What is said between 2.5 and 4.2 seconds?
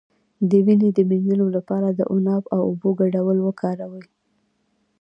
او اوبو ګډول وکاروئ